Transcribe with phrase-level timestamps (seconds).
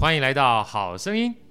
[0.00, 1.49] 欢迎来到好声音。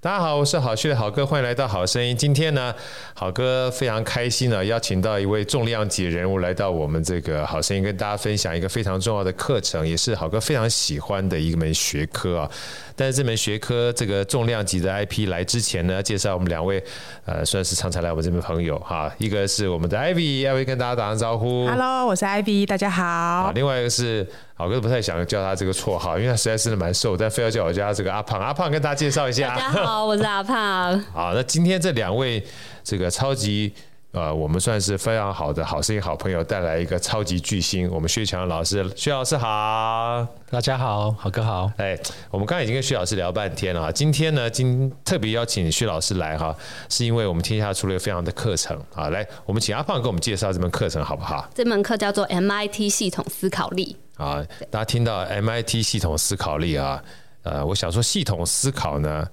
[0.00, 2.16] 大家好，我是好趣的好哥，欢迎来到好声音。
[2.16, 2.72] 今天呢，
[3.14, 12.48] 好哥非常开心呢，邀请到一位重量级人物来到我们这个好声音，跟大家分享一个非常重要的课程，也是好哥非常喜欢的一门学科啊。
[12.94, 16.80] 但是这门学科这个重量级的 IP 来之前呢，介绍我们两位，
[17.24, 19.12] 呃，算是常常来我们这边朋友哈。
[19.18, 21.66] 一个是我们的 Ivy，Ivy 跟大家打声招呼。
[21.66, 23.50] Hello，我是 Ivy，大家好。
[23.52, 24.24] 另外一个是。
[24.58, 28.40] 好哥不太想叫他这个绰号，因为他实在是蛮瘦，但非要叫我叫他这个阿胖。
[28.40, 29.50] 阿胖跟大家介绍一下。
[29.50, 31.00] 大家好，我是阿胖。
[31.14, 32.44] 好，那今天这两位
[32.82, 33.72] 这个超级
[34.10, 38.84] 呃，我们算是非常好的好声音好朋友，带来一个超级巨星，我们薛强老师。
[38.96, 41.70] 薛老师好，大家好，好哥好。
[41.76, 41.96] 哎，
[42.28, 46.52] 我们刚才已经跟薛老师聊半天了，今天呢，今特别邀请薛老师来哈，
[46.88, 51.48] 是因为我们天下出了一个非常的课程啊，来，我们请阿胖给我们介绍这门课程好不好？
[51.54, 53.96] 这门课叫做 MIT 系统思考力。
[54.18, 57.02] 啊，大家听到 MIT 系统思考力啊，
[57.44, 59.26] 呃，我想说系统思考呢，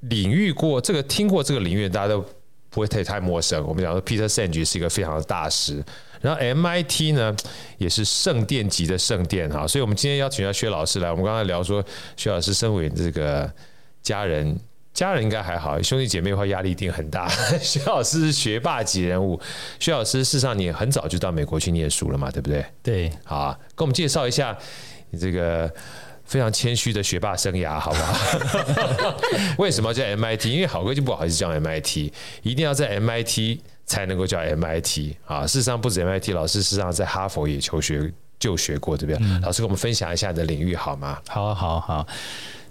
[0.00, 2.24] 领域过这个听过这个领域，大家都
[2.70, 3.62] 不会太太陌生。
[3.66, 5.84] 我们讲说 Peter Senge 是一个非常的大师，
[6.20, 7.36] 然后 MIT 呢
[7.76, 11.84] 也是圣殿级的圣殿哈，所以我们今天邀请到薛老师来，我们刚才聊说
[12.16, 13.48] 薛老师身为这个
[14.02, 14.58] 家人。
[14.96, 17.28] 家人应该还好，兄弟姐妹的话压力一定很大。
[17.60, 19.38] 薛老师是学霸级人物，
[19.78, 22.64] 薛老师事实上你很早就到美国去念书了嘛，对不对？
[22.82, 24.56] 对，好啊，跟我们介绍一下
[25.10, 25.70] 你这个
[26.24, 29.14] 非常谦虚的学霸生涯，好不好？
[29.58, 30.46] 为什么叫 MIT？
[30.46, 32.10] 因为好哥就不好意思叫 MIT，
[32.42, 35.46] 一定要在 MIT 才能够叫 MIT 啊。
[35.46, 39.22] 事实上不止 MIT，老师事实上在哈佛也求学就学过，对不对？
[39.22, 41.18] 嗯、老师跟我们分享一下你的领域好吗？
[41.28, 42.06] 好，好，好。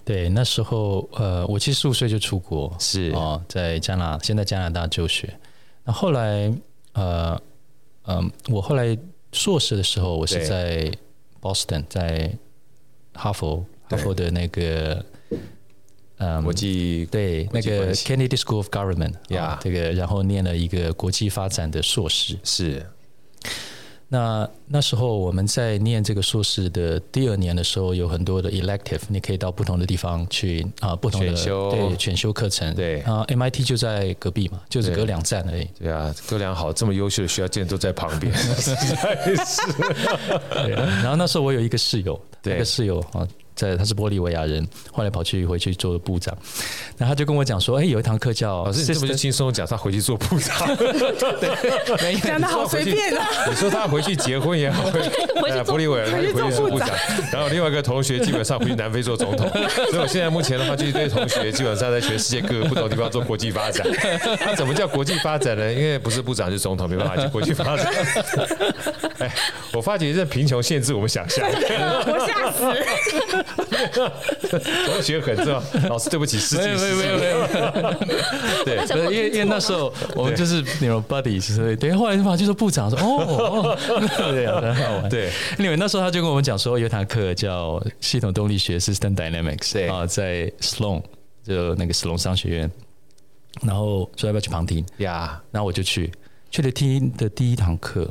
[0.06, 3.10] 对，那时候呃，我其实十五岁就出国，是。
[3.10, 5.36] 哦，在加拿，现在加拿大就学。
[5.82, 6.52] 那后来
[6.92, 7.42] 呃，
[8.04, 8.96] 嗯、呃，我后来
[9.32, 10.88] 硕士的时候，我是在
[11.42, 12.32] Boston，在
[13.14, 15.04] 哈佛，哈佛的那个
[16.18, 22.86] 嗯，国际对那个 Kennedy School of Government 呀，这个然后念了一个国际发展的硕士，是。
[24.08, 32.72] 那那时候我们在念这个硕士的第二年的时候，有很多的 elective，你可以到不同的地方去啊，不同的对选修课程。
[32.74, 35.68] 对啊，MIT 就在隔壁嘛，就是隔两站而已。
[35.78, 38.32] 对啊，隔两好，这么优秀的学校竟然都在旁边。
[40.50, 40.70] 对，
[41.02, 43.26] 然后那时候我有一个室友，对一个室友啊。
[43.56, 46.36] 在他是玻利维亚人，后来跑去回去做部长，
[46.98, 48.64] 然后他就跟我讲说：“哎，有一堂课叫……
[48.64, 50.54] 老师，你这不就轻松讲他回去做部长？
[50.76, 53.26] 对，讲的好随便啊！
[53.48, 55.00] 你说他回去结婚也好， 回
[55.64, 56.90] 玻利维亚他就回去做部长，
[57.32, 59.48] 然后另外一个同学基本上回去南非做总统。
[59.90, 63.86] 所以我现在目前的话，就一堆同学基本上在全世界各个不同地方做国际发展。
[64.38, 65.72] 他怎么叫国际发展呢？
[65.72, 67.86] 因为不是部长就是总统，没办法去国际发展。
[69.18, 69.34] 哎，
[69.72, 73.44] 我发觉这贫穷限制我们想象，我吓死。”
[74.86, 76.98] 同学很重要，老师对不起，失敬失敬。
[76.98, 77.94] 没有没有没有，
[78.64, 78.76] 对，
[79.12, 83.76] 因为因为那时候我们就是那种 buddy，所以等于后来的话就说部长说哦，
[84.32, 85.08] 对啊，很好玩。
[85.10, 91.02] 对，因为那时候他就跟我们讲说有一堂课叫系统动力学 （System Dynamics） 啊，在 Sloan
[91.44, 92.70] 就那个 Sloan 商学院，
[93.62, 95.40] 然后说要不要去旁听呀？
[95.50, 96.10] 然后我就去，
[96.50, 98.10] 去了听的第一堂课，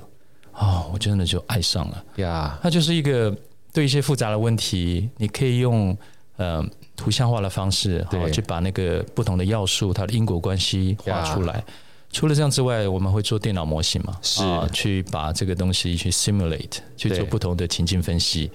[0.54, 2.58] 哦，我真的就爱上了呀。
[2.62, 3.36] 他就是一个。
[3.76, 5.96] 对一些复杂的问题，你可以用
[6.38, 6.66] 呃
[6.96, 11.62] 图像化的方式，好去把那个不同的要素它的因果关系画出来。
[12.10, 14.18] 除了这样之外，我们会做电脑模型嘛？
[14.22, 14.42] 是，
[14.72, 18.50] 去把这个东西去 simulate，去做不同的情境分析。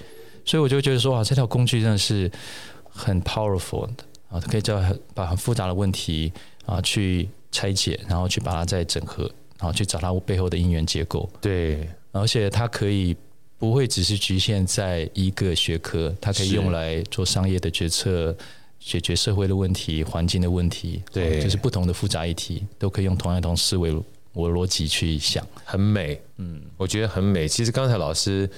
[0.46, 2.30] 所以我就觉得说啊，这套工具真的是
[2.88, 4.82] 很 powerful 的啊，它可以叫
[5.12, 6.32] 把很复杂的问题
[6.64, 9.24] 啊去拆解，然后去把它再整合，
[9.58, 11.28] 然后去找它背后的因缘结构。
[11.42, 13.14] 对，而且它可以。
[13.60, 18.34] 不会只是局限在一个学科，它可以用来做商业的决策，
[18.80, 23.94] 解决社会的问题、环境的问题，对，就是不同的复杂议题，都可以用同样一种思维
[24.32, 26.18] 我逻辑去想，很美。
[26.38, 27.46] 嗯，我觉得很美。
[27.46, 28.48] 其实刚才老师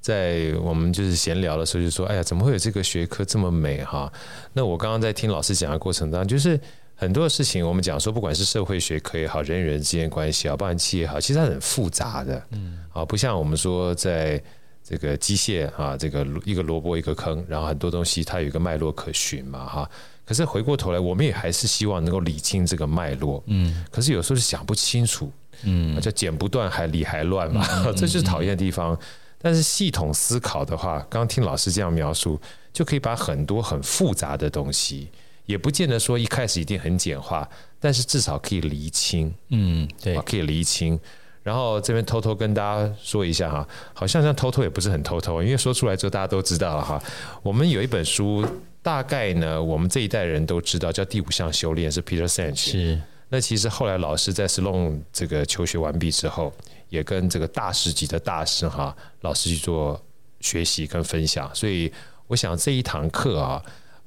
[0.00, 4.12] 在我们就是闲聊的时候就说：“哎呀，怎么会有这个学科这么美？”哈，
[4.52, 6.58] 那我刚刚在听老师讲的过程当中，就是。
[7.02, 12.40] 很多事情，我们讲说，不管是社会学科也好，人与人之间关系啊，包含企业也好，其实它很复杂的。
[12.52, 14.40] 嗯，啊，不像我们说，在
[14.84, 19.90] 这个机械啊，这个一个萝卜一个坑，然后很多东西它有一个脉络可循嘛，哈。
[20.24, 23.42] 可是回过头来，我们也还是希望能够理清这个脉络。
[23.48, 25.28] 嗯，可是有时候是想不清楚。
[25.64, 27.66] 嗯，叫剪不断还理还乱嘛，
[27.98, 28.96] 这就是讨厌的地方。
[29.40, 32.40] 但是系统思考的话，刚刚听老师这样描述，
[32.72, 35.08] 就可以把很多很复杂的东西。
[35.46, 37.48] 也不见得说一开始一定很简化，
[37.80, 40.98] 但是至少可以厘清，嗯，对，可以厘清，
[41.42, 47.02] 然后这边偷偷跟大家说一下哈，好像像偷偷也不是很偷偷，因为说出来之后大家都知道了哈。
[47.42, 48.46] 我们有一本书，
[48.82, 52.56] 大概呢我们这一代人都知道，叫《第五项修炼》，是 Peter Senge。
[52.56, 53.00] 是。
[53.28, 56.52] 那其实后来老师在 Salon 这个求学完毕之后，
[56.88, 60.00] 也跟这个大师级的大师哈老师去做
[60.40, 61.92] 学习跟分享，所以
[62.28, 63.60] 我想这一堂课啊。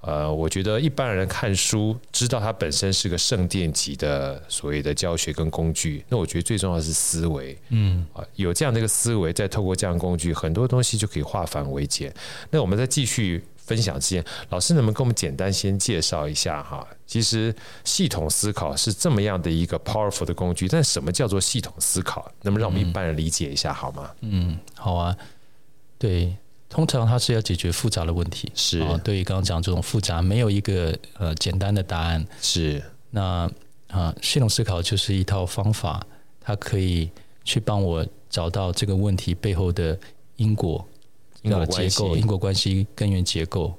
[0.06, 6.06] 呃，我觉得一般人看书，知道它本身是个圣殿级的所谓的教学跟工具。
[6.08, 12.14] 那我觉得最重要的是思维，嗯，啊，有这样的一个思维，再透过这样的工具，很多东西就可以化繁为简。
[12.52, 16.88] 那我们再继续分享之前，老师能不能跟我们简单先介绍一下哈？
[17.08, 17.52] 其实
[17.84, 22.32] 系统思考是这么样的一个 powerful 的工具，但什么叫做系统思考？
[22.44, 24.12] 能不能让我们一般人理解一下好吗？
[24.22, 25.18] 嗯，好啊，
[25.98, 26.38] 对。
[26.68, 29.00] 通常它是要解决复杂的问题，是啊。
[29.04, 32.26] 对于刚刚讲这种复杂，没有一个呃简单的答案。
[32.42, 32.82] 是
[33.12, 33.50] 那
[33.88, 36.06] 啊，系统思考就是一套方法，
[36.42, 37.10] 它可以
[37.44, 39.98] 去帮我找到这个问题背后的
[40.36, 40.86] 因果、
[41.44, 43.74] 因果结构、因果关系根源结构，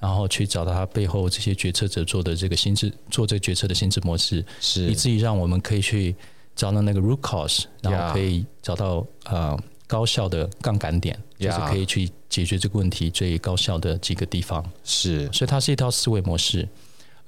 [0.00, 6.16] 然后去找到它背后这些决策者做的这个心智、做这个决策的心智模式，是以至于让我们可以去
[6.56, 9.52] 找到那个 root cause，然后可以找到啊。
[9.52, 14.64] 呃高效的杠杆点，就是可以去解决这个问题最高效的几个地方。
[14.82, 16.66] 是，所以它是一套思维模式。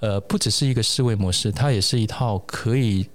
[0.01, 3.07] 呃，不只是一个思维模式，它也是一套可以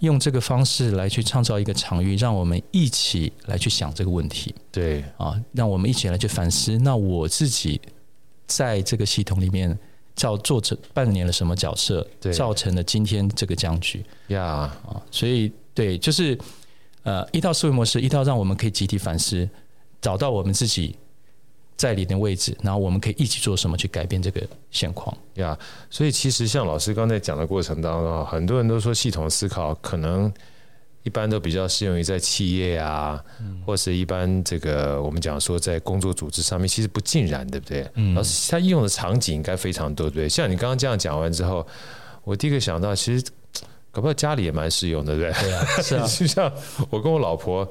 [0.00, 4.52] 用这个方式来去创造一个场域，让我们一起来去想这个问题。
[4.72, 6.76] 对啊，让我们一起来去反思。
[6.78, 7.80] 那我自己
[8.48, 9.78] 在这个系统里面，
[10.16, 14.04] 造做成扮演了什么角色，造成了今天这个僵局。
[14.28, 14.44] 呀
[14.84, 16.36] 啊，所以对，就是。
[17.02, 19.48] 呃，一套思维模式，一套让我们可以集体反思，
[20.02, 20.94] 找到我们自己
[21.74, 25.56] 在里面的位置，然后我们可以一起做什么去改变这个现况呀。
[25.58, 30.30] Yeah, 所以其实像老师刚才讲的过程当中，很多人都说系统思考可能
[31.04, 37.90] 一般都比较适用于在企业啊，嗯、或是一般这个我们讲说在工作组织上面，其实不尽然，对不对？
[37.94, 40.28] 嗯，老师他应用的场景应该非常多，对不对？
[40.28, 41.66] 像你刚刚这样讲完之后，
[42.24, 43.24] 我第一个想到其实。
[43.92, 45.42] 搞不好家里也蛮适用的，对不对？
[45.42, 46.06] 对啊，是啊。
[46.18, 46.52] 就像
[46.88, 47.68] 我跟我老婆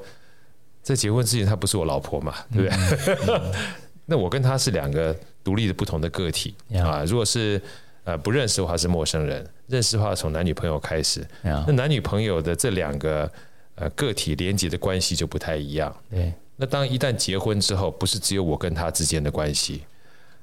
[0.82, 3.16] 在结婚之前，她不是我老婆嘛，对不对？
[3.16, 3.52] 嗯嗯、
[4.04, 7.04] 那我跟她是两个独立的不同的个体、嗯、啊。
[7.06, 7.60] 如果是
[8.04, 11.26] 呃不认识的话是陌生人，认识的话从男女朋友开始。
[11.42, 13.30] 嗯、那男女朋友的这两个
[13.76, 15.94] 呃个体连接的关系就不太一样。
[16.10, 16.32] 对。
[16.56, 19.84] 那当一旦结婚之后，不是只有我跟她之间的关系，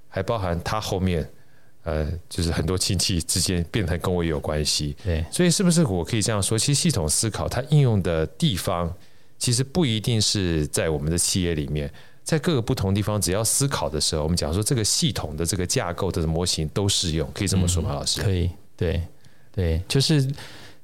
[0.10, 1.30] 还包含她后面。
[1.88, 6.60] 呃，就是很多亲戚之间变成跟我有关系，对，所以是不是我可以这样说？
[6.60, 8.94] 其实系统思考它应用的地方，
[9.40, 11.90] 其实不一定是在我们的企业里面，
[12.26, 17.94] 在各个不同地方，只要思考的时候，我们讲说这个系统的这个架构的模型都适用，可以这么说吗？
[17.94, 18.22] 老师？
[18.22, 19.02] 可以，对，
[19.54, 20.30] 对，就是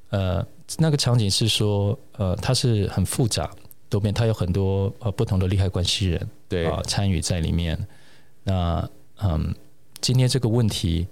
[0.09, 0.41] 呃，
[0.77, 3.51] 那个场景是说，呃，它是很复杂
[3.89, 7.77] 多变，它有很多呃不同的利害关系人，对啊，参与在里面，
[8.45, 8.89] 那
[9.21, 9.53] 嗯。
[10.03, 11.07] 今天这个问题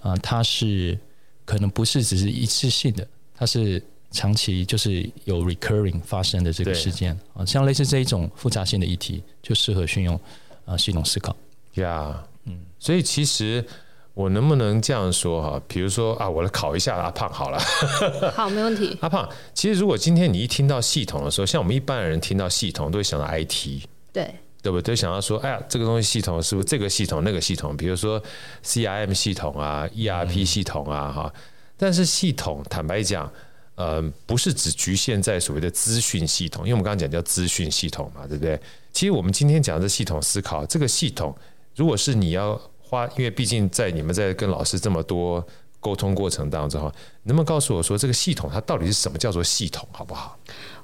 [0.00, 0.98] 啊、呃，它是
[1.46, 10.20] 可能不是只是一次性的，它是长期就是有 recurring 发生的这个事件啊，像类似这一种复杂性的议题，就适合运用
[10.66, 11.34] 啊系统思考。
[11.76, 13.64] 呀，嗯，所以其实
[14.12, 15.62] 我能不能这样说哈？
[15.66, 17.58] 比如说啊，我来考一下阿胖好了。
[18.36, 18.94] 好，没问题。
[19.00, 23.86] 阿胖，其实如果今天你一听到系统的时候，像我们一般人听到系统都会想到 IT。
[24.12, 24.34] 对。
[24.64, 24.96] 对不对？
[24.96, 27.76] 想要说，哎呀，这个东西系统是不是这个系统那个系统？
[27.76, 28.20] 比如说
[28.64, 31.40] CRM 系统啊，ERP 系统啊，哈、嗯。
[31.76, 33.30] 但是系统坦白讲，
[33.74, 38.58] 呃，不是只局限在所谓的资讯系统，因为我们刚刚讲叫资讯系统嘛，对不对？
[38.90, 41.36] 其实我们今天讲的系统思考，这个系统，
[41.76, 45.46] 如果是你要花，因为毕竟在你们在跟老师这么多
[45.78, 46.90] 沟通过程当中，哈
[47.24, 50.38] 能不能告诉我说，这个系统它到底是什么叫做系统，好不好？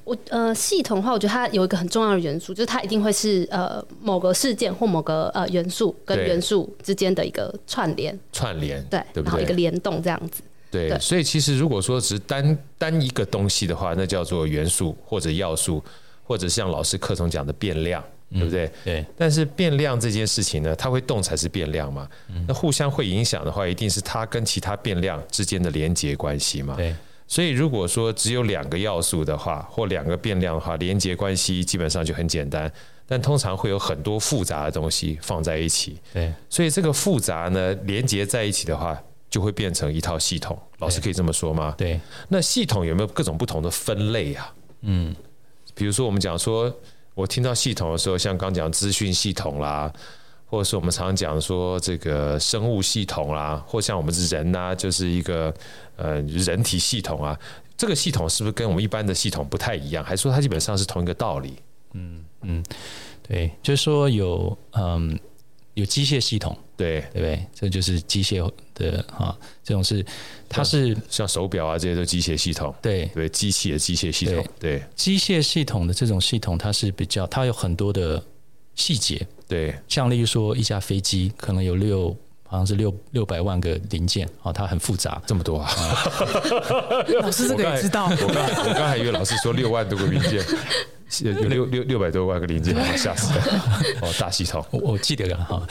[0.04, 10.42] 我呃，系统的话，我觉得它有一个很重要的元素，就是它一定会是呃某个事件或某个呃元素跟元素之间的一个串联，串联对，对，然后一个联动这样子。
[10.70, 15.82] 对，对所以其实如果说只是单单一个东西的话，那叫做元素或者要素，
[16.24, 18.02] 或者像老师课程讲的变量，
[18.32, 18.66] 对不对？
[18.66, 19.06] 嗯、对。
[19.16, 22.08] 但是变量这件事情呢，它会动才是变量嘛？
[22.28, 26.74] 嗯、那互相会影响的话，一定是它跟其他变量之间的连接关系嘛？
[26.76, 26.94] 对。
[27.30, 32.70] 所以，如果说只有两个要素的话，或两个变量的话，连接关系基本上就很简单。
[33.06, 35.96] 但通常会有很多复杂的东西放在一起。
[36.12, 40.58] 对，所以这个复杂呢，连接在一起的话，就会变成一套系统。
[40.78, 41.72] 老师可以这么说吗？
[41.78, 42.00] 对。
[42.28, 44.52] 那系统有没有各种不同的分类啊？
[44.80, 45.14] 嗯，
[45.72, 46.72] 比如说我们讲说，
[47.14, 49.92] 我听到系统的时候，像刚讲资讯系统啦。
[50.50, 55.54] 或者是我们常常讲说这个生物系统啦，或像我们是人呐、啊，就是一个
[55.94, 57.38] 呃人体系统啊，
[57.76, 60.04] 这个系统是不是跟我们一般的系统不太一样？
[60.04, 61.54] 还是说它基本上是同一个道理？
[61.92, 62.64] 嗯嗯，
[63.22, 65.16] 对，就是说有嗯
[65.74, 67.46] 有机械系统，对对不对？
[67.54, 70.04] 这就是机械的啊，这种是
[70.48, 78.22] 它是像手表啊这些都机械系统，对对，机器的机械系统，对机械系统的这种系统，它是比较它有很多的
[78.80, 82.16] 细节，对，像例如说一架飞机可能有六。
[82.50, 85.70] 好像是六六百万个零件啊，它很复杂，这么多啊！
[87.22, 88.06] 老师这个也知道。
[88.06, 90.44] 我刚我刚还以为老师说六万多个零件，
[91.22, 93.44] 有六六六百多万个零件，吓死了！
[94.02, 95.64] 哦，大系统， 我我记得了哈，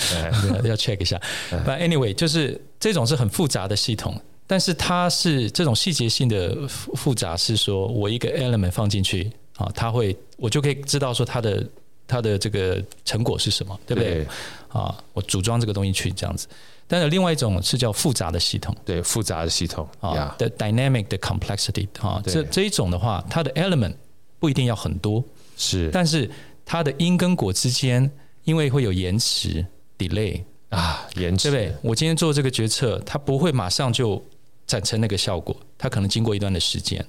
[0.63, 1.19] 要 check 一下。
[1.51, 11.61] But anyway，就是这种是很复杂的系统，但是它是这种细节性的复杂，是说我一个 element 放进去啊，它会我就可以知道说它的
[12.09, 14.27] 它的这个成果是什么，对不对？
[14.67, 16.47] 啊，我组装这个东西去这样子。
[16.87, 23.93] 但是另外一种是叫复杂的系统，对，复杂的系统啊的 dynamic 的 complexity 啊，这这一种的话，它的 element
[24.39, 25.23] 不一定要很多，
[25.55, 26.29] 是，但是
[26.65, 28.11] 它的因跟果之间，
[28.43, 29.63] 因为会有延迟
[29.99, 31.75] delay 啊，延迟，对不对？
[31.83, 34.19] 我今天做这个决策，它不会马上就
[34.65, 37.05] 产生那个效果，它可能经过一段的时间。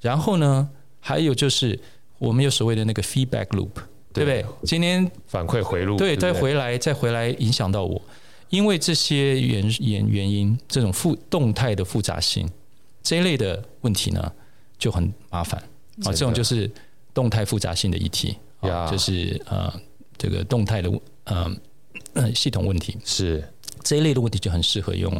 [0.00, 0.68] 然后呢，
[1.00, 1.78] 还有就是
[2.18, 3.70] 我们有所谓的那个 feedback loop，
[4.12, 4.44] 对不对？
[4.64, 8.00] 今天反馈回路，对，再回来再回来影响到我。
[8.50, 12.46] 因为这些原原原因，这种复动态的复杂性
[13.02, 14.30] 这一类的问题呢，
[14.78, 15.58] 就很麻烦
[16.04, 16.12] 啊。
[16.12, 16.70] 这种就是
[17.14, 19.72] 动态复杂性的议题啊，就是呃
[20.18, 20.92] 这个动态的
[21.24, 23.42] 呃系统问题是
[23.82, 25.10] 这一类的问题，就很适合用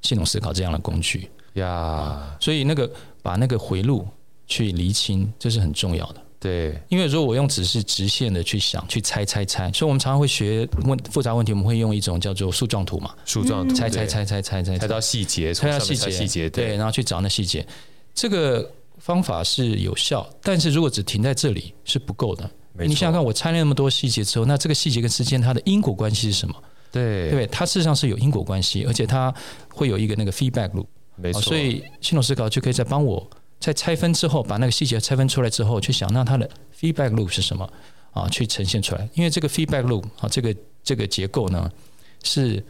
[0.00, 2.36] 系统思考这样的工具呀。
[2.40, 2.90] 所以那个
[3.22, 4.06] 把那个回路
[4.48, 6.21] 去厘清，这是很重要的。
[6.42, 17.64] 对，因为如果我用只是直线的去想、去猜猜猜，所以我们常常会学问复杂问题，我们会用一种叫做树状图嘛，树状图，猜猜猜猜猜猜，猜到细节，猜到细节，细节，对，然后去找那细节。
[18.12, 18.68] 这个
[18.98, 22.50] 方法是有效，但是如果只停在这里是不够的。
[22.74, 26.54] 你想想看，我猜了那么多细节之后，那这个细节跟之间它的因果关系是什么？
[26.90, 29.32] 对，对，它事实上是有因果关系，而且它
[29.72, 31.40] 会有一个那个 feedback loop，没错。
[31.40, 33.30] 所以系统思考就可以再帮我。
[33.62, 37.72] 在拆分之后，把那个细节拆分出来之后，去想那它的 feedback loop 是什么
[38.10, 38.28] 啊？
[38.28, 39.08] 去呈现出来。
[39.14, 41.70] 因为这个 feedback loop 啊，这个这个结构呢，
[42.24, 42.60] 是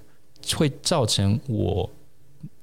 [0.54, 1.88] 会造成我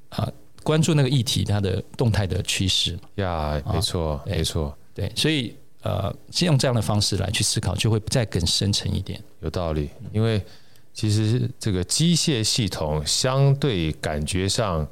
[0.09, 0.31] 啊
[0.61, 2.95] 关注那个议题它的动态的趋势。
[3.15, 5.11] 呀，没错，没错，对。
[5.15, 9.19] 所以呃，先用这样的方式来去思考，就会再更深层一点。
[9.39, 10.39] 有道理，因为
[10.93, 14.87] 其实这个机械系统相对感觉上。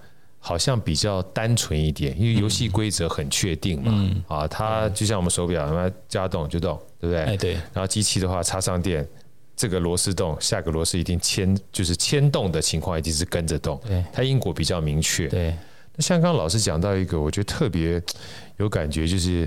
[0.48, 3.92] 好像比较单纯一点，因为游戏规则很确定嘛。
[3.94, 7.22] 嗯、啊，它就像我们手表，那加动就动，对不对？
[7.22, 7.54] 哎，对。
[7.74, 9.06] 然后机器的话，插上电，
[9.58, 13.78] 这个螺丝动，下个螺丝一定牵，就是牵动的情况一定是跟着动。
[13.86, 15.28] 对，它因果比较明确。
[15.28, 15.54] 对。
[15.98, 18.02] 那像刚刚老师讲到一个，我觉得特别
[18.56, 19.46] 有感觉，就是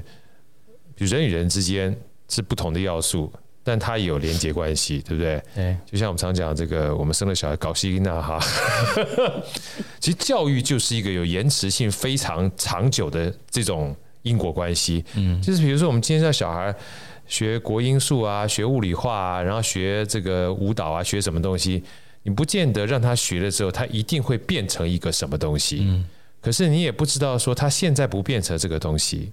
[0.97, 1.97] 人与人之间
[2.29, 3.33] 是不同的要素。
[3.63, 5.43] 但它也有连接关系，对不对？
[5.55, 8.41] 对，就像我们常讲这个，我们生了小孩搞西那哈，
[10.01, 15.05] 其实教育就是一个有延迟性非常长久的这种因果关系。
[15.15, 16.75] 嗯，就是比如说我们今天让小孩
[17.27, 21.85] 学国英数啊，学物理化啊，然后学这个舞蹈啊，学什么东西，
[22.23, 25.81] 你不见得让他学了之后，他一定会变成一个什么东西。
[25.83, 26.05] 嗯，
[26.41, 29.33] 可是你也不知道说他现在不变成这个东西，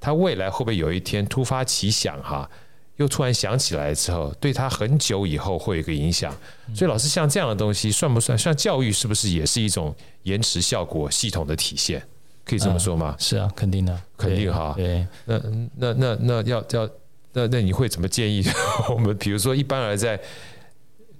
[0.00, 2.50] 他未来会不会有一天突发奇想哈？
[2.98, 6.32] 又突然想起来之后，对他很久以后会有一个影响。
[6.74, 8.38] 所以老师像这样的东西算不算？
[8.38, 12.00] 像教育是不是也是一种延迟效果系统的体现？
[12.44, 13.14] 可以这么说吗？
[13.18, 14.72] 是啊，肯定的，肯定哈。
[14.76, 15.38] 对，那
[15.76, 16.88] 那那那要要
[17.32, 18.42] 那那你会怎么建议
[18.88, 19.16] 我们？
[19.18, 20.18] 比如说，一般而在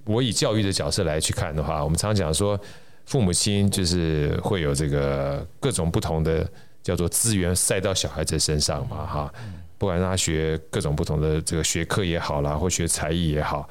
[0.04, 2.58] 我以教育的角色来去看的话，我们常讲说，
[3.04, 6.50] 父母亲就是会有这个各种不同的
[6.88, 9.34] 叫做资源塞到小孩子身上嘛，哈。
[9.76, 13.68] 不管让他学各种不同的这个学科也好啦，或学才艺也好，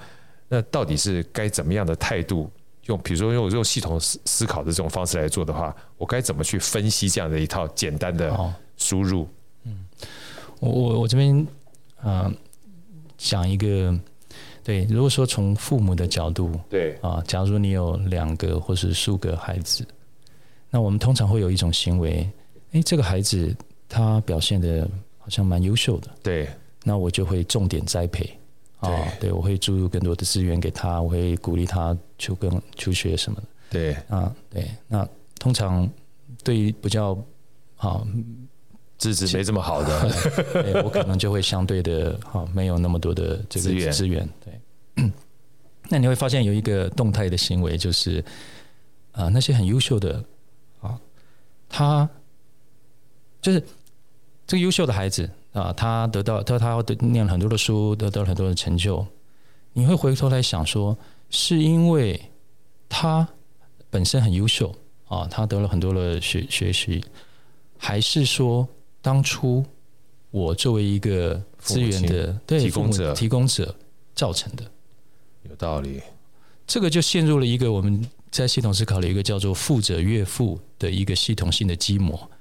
[0.47, 2.49] 那到底是该怎么样的态度？
[2.85, 9.27] 用比如说用我这种系统思思考的这种方式来做的话，我该怎么去分析这样的一套简单的输入？
[9.65, 9.85] 嗯，
[10.61, 11.45] 我我我这边
[11.99, 12.31] 啊
[13.17, 13.93] 讲一个，
[14.63, 19.85] 对，如果说从父母的角度，对啊，假如你有两个或是数个孩子，
[20.69, 22.25] 那我们通常会有一种行为，
[22.71, 23.55] 诶，这个孩子
[23.89, 24.87] 他表现的。
[25.19, 26.47] 好像蛮优秀的，对，
[26.85, 28.23] 那我就会重点栽培，
[28.79, 35.05] 啊、哦，对我会注入更多的资源给他，我会鼓励他求更求学什么的，对，啊，对，那
[35.37, 35.85] 通常
[36.45, 37.11] 对于比较
[37.75, 38.01] 啊
[38.97, 40.09] 资质没这么好的，
[40.63, 45.03] 对我可能就会相对的哈没有那么多的这个资源，资源，对，
[45.89, 48.23] 那你会发现有一个动态的行为，就是
[49.11, 50.23] 啊那些很优秀的
[50.79, 50.97] 啊，
[51.67, 52.09] 他
[53.41, 53.63] 就是。
[54.49, 59.05] 这个优秀的孩子啊，他得到他他念了很多的书，得到了很多的成就，
[59.73, 60.97] 你会回头来想说，
[61.29, 62.17] 是因为
[62.87, 63.27] 他
[63.89, 64.73] 本身很优秀
[65.09, 67.03] 啊，他得了很多的学学习，
[67.77, 68.65] 还是说
[69.01, 69.65] 当初
[70.31, 73.75] 我作为一个资源的对提供者提供者
[74.15, 74.63] 造成的？
[75.43, 76.01] 有道理，
[76.65, 78.01] 这个就陷入了一个我们
[78.31, 82.31] 在系统思考的一个叫做“富者越富”的一个系统性的基模，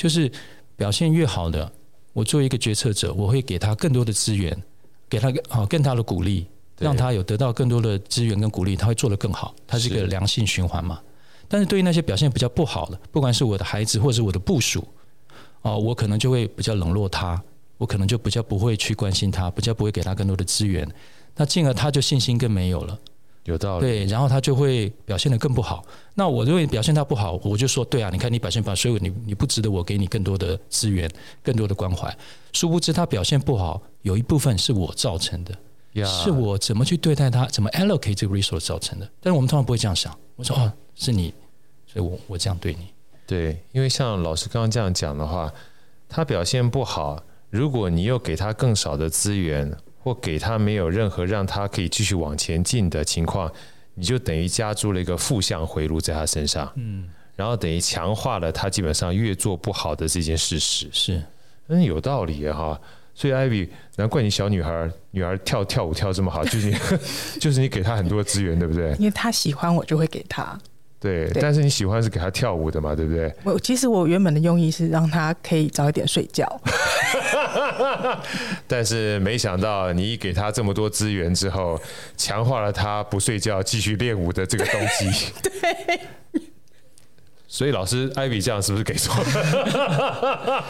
[0.00, 0.32] 就是
[0.76, 1.70] 表现越好的，
[2.14, 4.56] 我作为一个决策者，我会给他更多的资源，
[5.10, 6.46] 给他啊更大的鼓励，
[6.78, 10.98] 让他有得到更多的资源跟鼓励，他会做得更好，它是一个良性循环嘛。
[11.48, 14.88] 但是对于那些表现比较不好的，不管是我的孩子或者是我的部属，
[15.60, 17.38] 啊，我可能就会比较冷落他，
[17.76, 20.90] 我可能就比较不会去关心他，比较不会给他更多的资源。
[21.36, 22.98] 那进而他就信心更没有了，
[23.44, 23.86] 有道理。
[23.86, 25.84] 对，然后他就会表现得更不好。
[26.14, 31.10] 那我认为表现他不好，我就说对啊，你看你表现不好，所以你你不值得我给你更多的资源、
[31.42, 32.14] 更多的关怀。
[32.52, 35.54] 殊不知他表现不好，有一部分是我造成的.
[36.04, 39.10] 是我怎么去对待他，怎么 allocate 这个 resource 造成的。
[39.20, 40.16] 但是我们通常不会这样想。
[40.36, 41.34] 我说哦，是你，
[41.86, 42.86] 所以我我这样对你。
[43.26, 45.52] 对，因为像老师刚刚这样讲的话，
[46.08, 49.74] 他表现不好，如果你又给他更少的资源。
[50.02, 53.52] 或给他没有任何让他可以继续往前进的情况，
[53.94, 61.22] 你就等于加注了一个负向回路在他身上，嗯，然后等于强化了他基本上越做不好的这件事实，是，
[61.68, 62.80] 嗯，有道理哈，
[63.14, 66.76] 所以艾比难怪你小女孩女儿跳跳舞跳这么好，就是你
[67.38, 68.94] 就是你给她很多资源，对不对？
[68.98, 70.58] 因为她喜欢，我就会给她。
[71.00, 73.34] 对，但是你喜欢是给他跳舞的嘛，对不对？
[73.42, 76.60] 我其实我原本的用意是让他可以早一点睡觉，
[78.68, 81.80] 但是没想到你一给他这么多资源之后，
[82.18, 85.10] 强化了他不睡觉继续练舞的这个动机。
[85.42, 86.00] 对，
[87.48, 90.64] 所以老师艾比这样是不是给错了？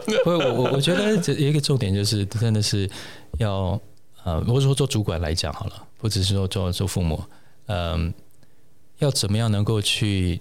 [0.24, 2.88] 不，我我我觉得这一个重点就是真的是
[3.36, 3.78] 要
[4.24, 7.22] 呃，如果说做主管来讲好了，或者是说做做父母，
[7.66, 8.14] 嗯。
[8.98, 10.40] 要怎么样能够去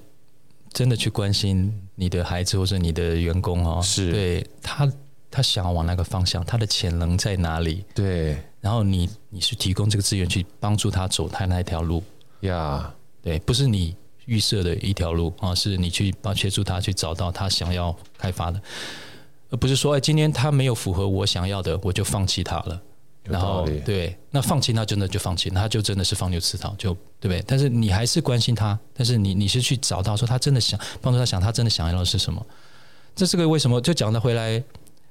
[0.71, 3.81] 真的去关心你的孩子或者你的员工哦？
[3.81, 4.91] 是对他，
[5.29, 7.83] 他想要往那个方向，他的潜能在哪里？
[7.93, 12.03] 对，然后你你是提供这个资源去帮助他走他那一条路
[12.41, 12.93] 呀？
[13.21, 18.61] 对，不是你预设的一条路啊，是你去帮协助他去找到他想要开发的，
[19.49, 22.81] 而不是说哎，今天他没有符合我想要的，我就放弃他了。
[23.25, 27.43] 然后对，那放弃那真的就放弃，那他就真的是放牛吃草，就对不对？
[27.47, 32.45] 但是你还是关心他，但是你你是去找到说他真的想帮助他想他真的想要的是什么？
[33.15, 33.81] 这是个为什么？
[33.81, 34.63] 就讲的回来，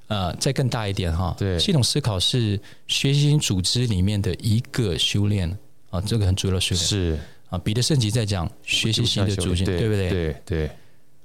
[0.07, 1.35] 呃，再更大一点哈。
[1.37, 5.51] 对，系统思考是学习型组织里面的一个修炼
[5.91, 7.19] 啊，这个很主要的修炼是
[7.51, 7.59] 啊。
[7.59, 10.09] 彼得圣吉在讲学习型的组织，对不对？
[10.09, 10.71] 对对。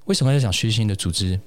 [0.06, 1.40] 为什么要讲学习型的组织？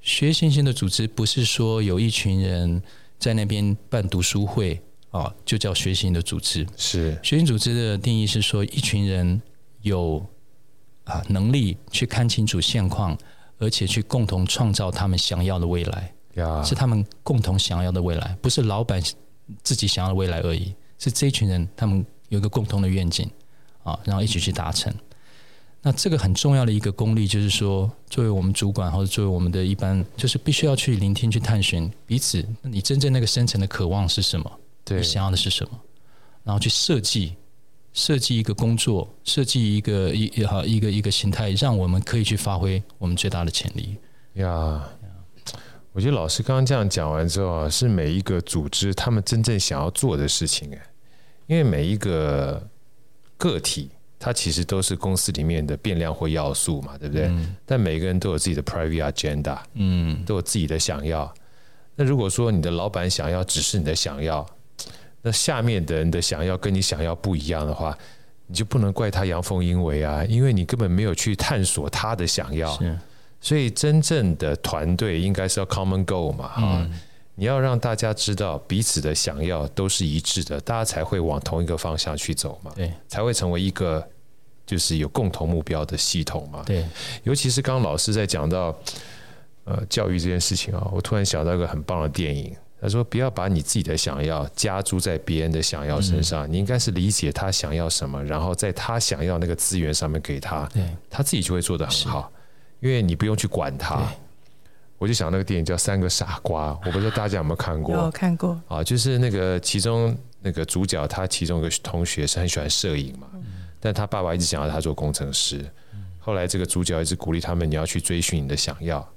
[0.00, 2.82] 学习型的组织不是说有一群人。
[3.18, 6.66] 在那边办读书会啊，就叫学习型的组织。
[6.76, 9.40] 是学习组织的定义是说，一群人
[9.82, 10.24] 有
[11.04, 13.18] 啊能力去看清楚现况，
[13.58, 16.14] 而且去共同创造他们想要的未来。
[16.34, 19.02] 呀，是他们共同想要的未来，不是老板
[19.62, 20.74] 自己想要的未来而已。
[20.98, 23.28] 是这一群人，他们有一个共同的愿景
[23.82, 24.94] 啊，然后一起去达成。
[25.80, 34.50] 那这个很重要的一个功力，就是说，作为我们主管或者作为我们的一般，就是必须要去聆听、去探寻彼此，你真正那个深层的渴望是什么？
[34.84, 35.78] 对，你想要的是什么？
[36.42, 37.36] 然后去设计
[37.92, 43.96] 设计一个工作，设计一个一好一个一个形态，让我们可以去发挥我们最大的潜力。
[44.34, 44.84] 呀，
[45.92, 50.82] 我觉得老师刚刚这样讲完之后啊，是每一个组织他们真正想要做的事情哎，
[51.46, 52.68] 因为每一个
[53.36, 53.90] 个体。
[54.18, 57.26] 它其实都是公司里面的变量或要素嘛，对不对？
[57.26, 61.32] 嗯、但每个人都有自己的 private agenda，嗯，都有自己的想要。
[61.94, 64.44] 那如果说你的老板想要只是你的想要，
[65.22, 67.96] 那下面的人的想要跟你想要不一样的话，
[68.46, 72.70] 你就不能怪他阳奉阴违啊，因为你根本没有去探索他的想要。
[72.78, 72.98] 是，
[73.40, 76.92] 所以真正的团队应该是要 common goal 嘛，哈、嗯。
[77.38, 84.04] 你要让大家知道彼此的想要都是一致的，大家才会往同一个方向去走嘛，对，才会成为一个
[84.66, 86.84] 就是有共同目标的系统嘛，对。
[87.22, 88.76] 尤其是刚刚老师在讲到
[89.62, 100.68] 呃教育这件事情啊，我突然想到一个很棒的电影，他说不要把你自己的想要加注在别人的想要身上，嗯，你应该是理解他想要什么，然后在他想要那个资源上面给他，
[101.08, 102.32] 他自己就会做得很好，
[102.80, 104.02] 因为你不用去管他。
[104.98, 107.94] 我就想那个电影叫《三个傻瓜》，我不知道大家有没有看过？
[108.04, 113.28] 有看过啊，就是那个其中那个主角，他其中一个同学是很喜欢摄影嘛，
[113.78, 115.64] 但他爸爸一直想要他做工程师。
[116.18, 119.08] 后来这个主角一直鼓励他们，你要去追寻你的想要。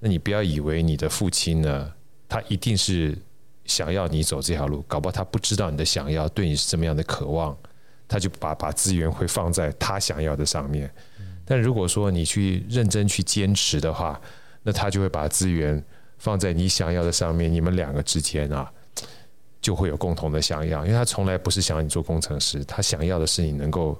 [0.00, 1.92] 那你不要以为你的父亲呢，
[2.28, 3.16] 他一定是
[3.64, 7.56] 想要你走这条路，搞不好他不知道你的想要，对你是这么样的渴望，
[8.06, 10.90] 他就把把资源会放在他想要的上面。
[11.44, 14.18] 但如果说你去认真去坚持的话，
[14.64, 15.80] 那他就会把资源
[16.18, 18.68] 放在你想要的上面，你们两个之间啊，
[19.60, 23.96] 就会有共同的想要，因为他从来不是想要你做工程师，他想要的是你能够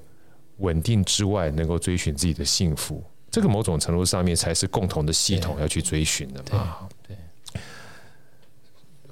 [0.59, 3.01] 稳定之外，能够追寻自己的幸福。
[3.31, 6.89] 这个某种程度上面才是共同的系统要去追寻的嘛。
[7.07, 7.17] 对，
[7.53, 7.61] 对，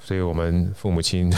[0.00, 1.32] 所以我们父母亲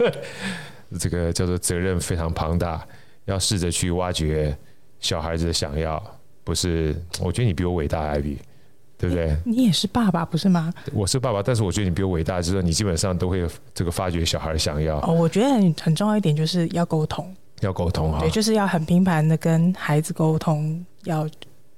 [0.98, 2.86] 这个叫做责任非常庞大，
[3.24, 4.56] 要试着去挖掘。
[5.00, 6.02] 小孩子的想要
[6.44, 8.38] 不是，我觉得你比我伟大，艾比，
[9.04, 9.36] 对不对？
[9.44, 10.72] 你也是爸爸，不是吗？
[10.92, 14.98] 我是爸爸，但是我觉得你比我伟大，就是你基本上都会这个发掘小孩想要。
[15.00, 21.28] 哦，我觉得很很重要一点就是要沟通，要沟通哈，对，就是要很频繁的跟孩子沟通，要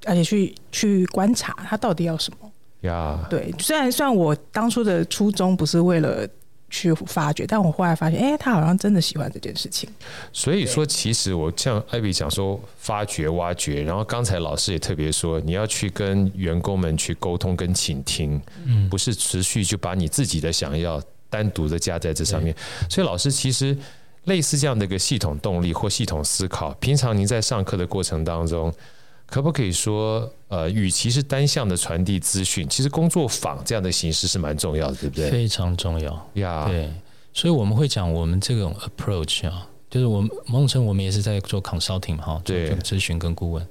[0.05, 2.51] 而且去去观察他到底要什么
[2.83, 3.27] 呀。
[3.29, 6.29] 对，虽然虽然我当初的初衷不是为了。
[6.77, 9.89] 去发掘，但我后来发现，哎、欸，他好像真的喜欢这件事情。
[10.31, 22.55] 所以说，其实我像艾比讲说，发掘、挖掘，然后刚才老师也特别说，你要去跟员工们去沟通跟倾听，嗯，不是持续就把你自己的想要单独的加在这上面。
[22.91, 23.75] 所以老师其实
[24.25, 28.71] 类似这样的一个系统动力或系统思考，平常您在上课的过程当中。
[29.27, 35.29] 可不可以说，呃，与其是单向的传递资讯，其实工作坊这样的形式是蛮重要的，对不对？
[35.29, 36.67] 非常重要呀。
[36.67, 36.89] 对，
[37.33, 43.67] 所以我们会讲我们这种 approach 啊，就是我们某种程度我们也是在做 consulting 哈，对咨询跟顾问。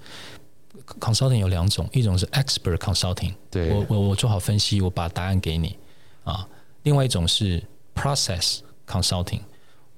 [0.99, 5.77] consulting 有两种，一种是 expert consulting，对，我我我做好分析，我把答案给你
[6.25, 6.45] 啊。
[6.83, 7.63] 另外一种是
[7.95, 9.39] process consulting，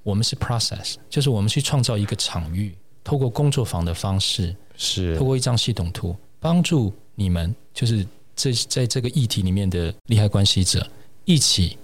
[0.03, 4.55] 我们是 process，就是我们去创造一个场域，透过工作坊的方式。
[4.77, 10.87] 是，透过一张系统图，帮助你们，就是这在这个议题里面的利害关系者
[11.25, 11.77] 一起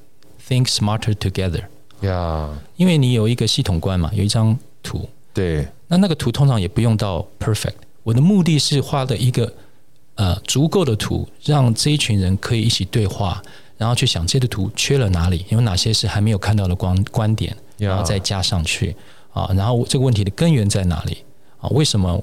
[0.48, 1.64] think smarter together。
[2.02, 5.10] 呀，因为你有一个系统观嘛，有一张图。
[5.34, 5.68] 对。
[5.88, 7.76] 那那个图通常也不用到 perfect。
[8.04, 9.52] 我的目的是画的一个
[10.16, 13.42] 呃足够的图，让这一群人可以一起对话，
[13.78, 18.96] 然后去想这个图缺了哪里，有哪些是还没有看到的观观点，然后再加上去
[19.32, 21.18] 啊，然后这个问题的根源在哪里
[21.60, 21.70] 啊？
[21.70, 22.22] 为什么？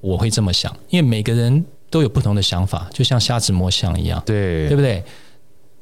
[0.00, 5.02] 我会这么想，因为每个人都有不同的想法，就像瞎子摸象一样，对，对不对？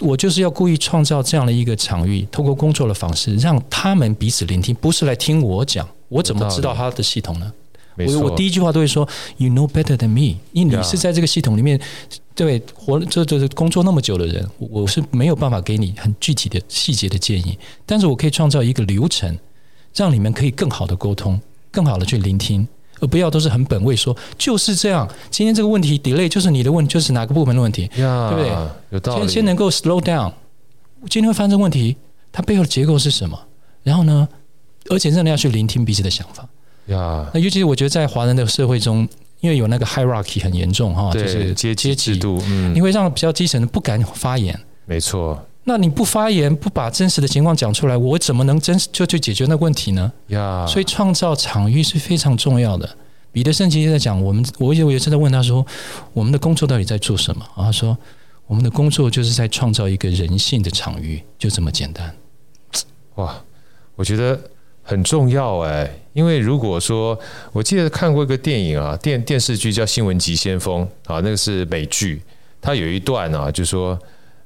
[0.00, 5.88] 我就是要故意创造这样的一个场域，透过工作的方式，让他们彼此聆听，不是来听我讲。
[6.08, 7.52] 我怎么知道他的系统呢？
[7.96, 11.80] 我我第一句话都会说：“You know better than me。”因为你是在这个系统里面，
[12.34, 19.38] 对，活这这工作那么久的人，我是没有办法给你很具体的细节的建议，但是我可以创造一个流程，
[19.94, 22.66] 让你们可以更好的沟通，更好的去聆听。
[23.00, 25.08] 而不要都是很本位说就是这样。
[25.30, 28.68] 今天这个问题 delay 就是你的问题，就是哪个部门的问题，yeah, 对不对？
[28.90, 29.20] 有道理。
[29.20, 30.32] 先先能够 slow down。
[31.10, 31.96] 今天会发生问题，
[32.32, 33.38] 它背后的结构是什么？
[33.82, 34.28] 然后呢，
[34.88, 36.48] 而且真的要去聆听彼此的想法。
[36.86, 39.06] 呀，那尤其是我觉得在华人的社会中，
[39.40, 44.58] 因为有那个 hierarchy 很严重哈，就是阶级制度，嗯，你会让比较基层的不敢发言。
[44.86, 45.38] 没错。
[45.66, 50.12] 那你不发言，不把真实的情况讲出来，我怎么能真实就去解决那问题呢？
[50.26, 52.86] 呀，所以创造场域是非常重要的。
[53.32, 55.66] 彼得圣经在讲，我们我有一次在问他说，
[56.12, 57.42] 我们的工作到底在做什么？
[57.56, 57.96] 然后他说，
[58.46, 62.14] 我们的工作就是在创造一个人性的场域，就这么简单。
[63.14, 63.34] 哇，
[63.96, 64.38] 我觉得
[64.82, 67.18] 很重要哎，因为如果说
[67.52, 72.20] 我记得看过一个电影啊，电电视剧叫《新闻急先锋》啊，那个是美剧，
[72.60, 73.98] 它有一段啊，就说。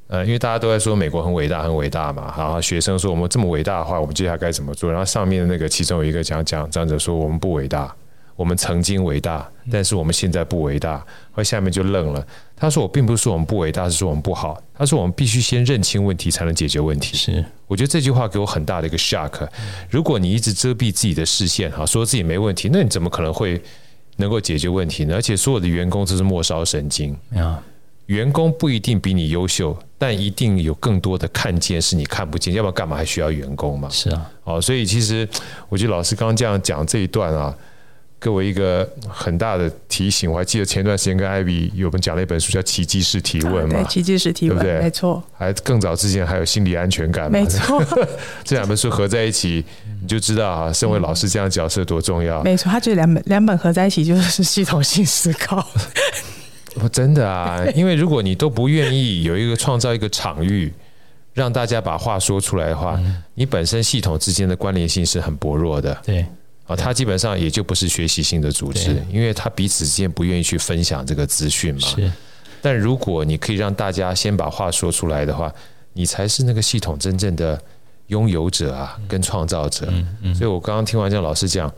[0.08, 2.34] 呃，因为大家都在说美国很伟大，很伟大嘛。
[2.36, 4.90] 然后学生说我们这么伟大的话，我们接下来该怎么做？
[4.90, 7.94] 然后上面的那个其中有一个讲讲讲者说我们不伟大，
[8.34, 11.04] 我们曾经伟大，但是我们现在不伟大。
[11.30, 12.26] 后下面就愣了。
[12.56, 14.60] 他说我并不是说我们不伟大，是说我们不好。
[14.74, 17.16] 他说我们必须先认清问题，才能解决问题。
[17.16, 19.46] 是，我觉得这句话给我很大的一个 shock。
[19.90, 23.60] 如果你一直遮蔽自己的视线，哈，说自己没问题，那你怎么可能会
[24.16, 25.14] 能够解决问题呢？
[25.14, 27.62] 而且所有的员工都是末梢神经啊。
[28.06, 33.88] 员工不一定比你优秀，但一定有更多的看见是你看不见，要不然干嘛还需要员工嘛？
[33.90, 35.28] 是啊，哦，所以其实
[35.68, 37.52] 我觉得老师刚刚这样讲这一段啊，
[38.20, 40.30] 给我一个很大的提醒。
[40.30, 44.82] 我还记得前段时间跟艾比有本讲了一本书叫《奇迹式提问》嘛，对，奇迹式提问，对不对？
[44.84, 45.20] 没错。
[45.36, 47.82] 还更早之前还有心理安全感嘛，没错。
[48.44, 49.64] 这两本书合在一起，
[50.00, 52.40] 你就知道啊，身为老师这样角色多重要。
[52.44, 55.66] 没错，他这两本两本合在一起就是系统性思考。
[56.92, 60.72] 真的啊， 因为如果你都不愿意有一个创造一个场域，
[61.34, 63.00] 让大家把话说出来的话，
[63.34, 65.96] 你本身系统之间的关联性是很薄弱的。
[66.04, 66.26] 对，
[66.66, 71.80] 啊，它基本上也就不是学习性的组织，因为它彼此之间不愿意去分享这个资讯嘛。
[71.80, 72.12] 是，
[72.60, 75.52] 但如果你可以让大家先把话说出来的话，
[75.92, 77.60] 你才是那个系统真正的
[78.08, 79.86] 拥有者啊，跟创造者。
[79.90, 80.34] 嗯嗯。
[80.34, 81.72] 所以我刚刚听完这样老师讲，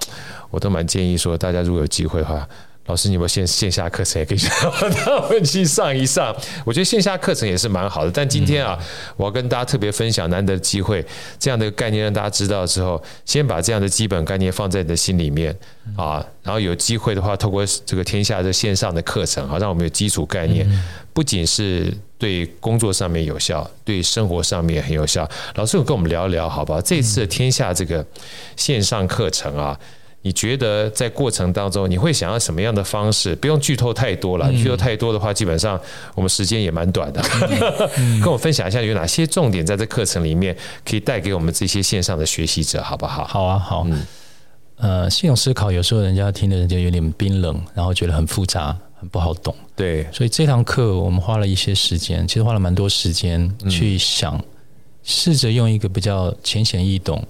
[0.50, 2.48] 我都蛮建议说，大家如果有机会的话。
[2.86, 6.34] 老师，你有没有线线下课程也可以让他们去上一上？
[6.64, 8.10] 我觉得线下课程也是蛮好的。
[8.10, 8.76] 但今天啊，
[9.16, 11.04] 我要跟大家特别分享难得的机会，
[11.38, 15.56] 这样的概念让大家知道之后，先把这样的基本概念放在你的心里面
[15.96, 16.24] 啊。
[16.42, 20.66] 然后有机会的话，透过这个天下的线上的课程，好让我们有基础概念，
[21.12, 25.28] 不仅是对工作上面有效，对生活上面也很有效。
[25.54, 26.80] 老师，有跟我们聊一聊好不好？
[26.80, 28.04] 这次的天下这个
[28.56, 29.78] 线上课程啊。
[30.22, 33.34] 你觉得在过程当中，你会想要什么样的方式？
[33.36, 35.80] 不用剧透太多了，剧透太多的话，基本上
[36.14, 37.22] 我们时间也蛮短的。
[38.22, 40.54] 跟我分享一下有哪些重点在这课程里面
[40.84, 43.24] 可以带给我们这些线上的学习者，好不好？
[43.24, 43.86] 好啊，好。
[44.76, 49.54] 呃，系统思考有时候人家听的人就有点冰冷，然后觉得很复杂，很不好懂。
[49.74, 54.38] 对，所以这堂课我们花了一些时间，其实花了蛮多时间去想，
[55.02, 57.26] 试着用一个比较浅显易懂，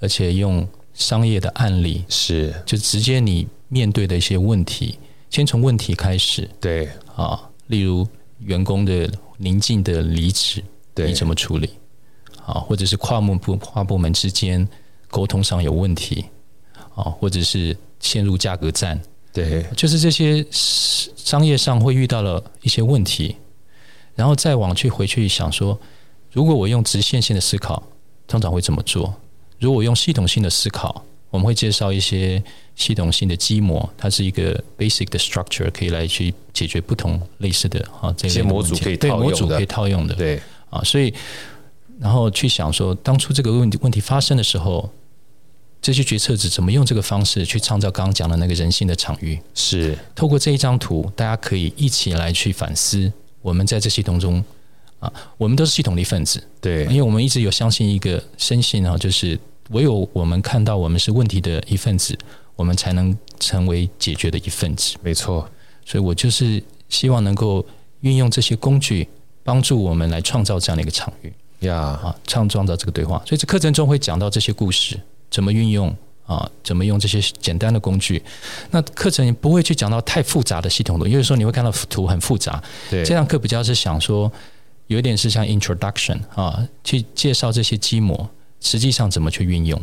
[0.00, 0.64] 而且用。
[0.98, 4.98] 商业的案例是，就直接你面对的一些问题，
[5.30, 6.50] 先从问题开始。
[6.60, 8.06] 对啊，例如
[8.40, 9.08] 员工的
[9.38, 11.70] 临近的离职，对，你怎么处理？
[12.44, 14.68] 啊，或者是跨部部跨部门之间
[15.08, 16.24] 沟通上有问题，
[16.96, 19.00] 啊，或者是陷入价格战，
[19.32, 23.36] 对，就是这些商业上会遇到了一些问题，
[24.16, 25.78] 然后再往去回去想说，
[26.32, 27.80] 如果我用直线性的思考，
[28.26, 29.14] 通常会怎么做？
[29.58, 32.42] 如果用系统性的思考，我们会介绍一些
[32.74, 40.40] 系统性的基模，它是一个 basic 的 structure，可以来去解决不同类似的啊这些模组可以套用的，对，模组可以套用的，对。
[40.70, 41.12] 啊，所以
[41.98, 44.90] 然后去想说，当初这个问题问题发生的时候，
[45.82, 49.38] 这些决策者怎么用这个方式去创造刚刚讲的那个人性的场域？
[49.54, 49.96] 是。
[50.14, 54.44] 透过这一张图，大家可以一起来去反思，我们在这系统中
[54.98, 59.38] 啊，我们都是系统的一份子，对，因为我们一直有相信一个深信啊，就是。
[59.68, 62.16] 唯有我们看到我们是问题的一份子，
[62.56, 64.96] 我们才能成为解决的一份子。
[65.02, 65.48] 没错，
[65.84, 67.64] 所以我就是希望能够
[68.00, 69.08] 运用这些工具，
[69.42, 73.22] 帮助我们来创造这样的一个场域呀，啊，创造这个对话。
[73.26, 74.98] 所以这课程中会讲到这些故事，
[75.30, 78.22] 怎么运用啊，怎么用这些简单的工具。
[78.70, 82.62] 那课程也不会去讲到太复杂的系统的，因为说你会看到图很复杂。
[82.88, 84.30] 对，这堂课比较是想说，
[84.86, 88.28] 有一点是像 introduction 啊，去介绍这些基模。
[88.60, 89.80] 实际上怎么去运用？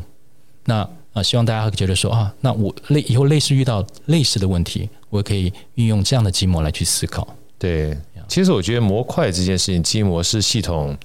[0.66, 7.26] 那啊，希望大家会觉得说啊，那我类以后类似遇到类似的问题，我可以运用这样的基模来去思考。
[7.58, 10.98] 对，其实我觉得模块这件事情，基模是系统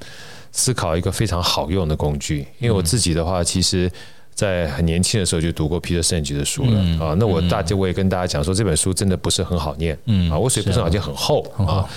[0.50, 2.46] 思考一个非常好用的工具。
[2.58, 3.88] 因为我自己的话，其实
[4.34, 7.14] 在很年轻的时候就读过 Peter Senge 的书了啊。
[7.18, 11.88] 那我大家我也跟大家讲说，这本书真的不是很好念，嗯啊，我水不是好像很厚啊。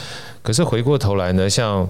[0.43, 1.89] 可是回过头来呢，像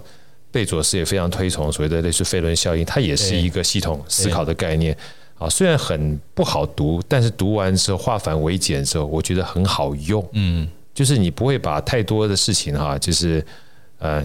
[0.54, 4.96] 贝佐斯也非常推崇所谓的类似飞轮效应，它也是一个系统思考的概念
[5.40, 5.50] 啊。
[5.50, 10.24] 虽然很不好读，但是读完之后化繁为简之后，我觉得很好用。
[10.34, 13.44] 嗯，就是你不会把太多的事情哈，就是
[13.98, 14.24] 呃，